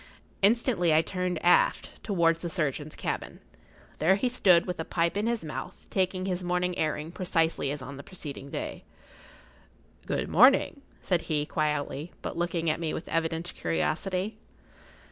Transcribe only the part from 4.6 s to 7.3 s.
with a pipe in his mouth, taking his morning airing